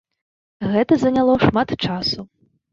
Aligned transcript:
Гэта 0.77 0.97
заняло 1.05 1.37
шмат 1.45 1.77
часу. 1.85 2.21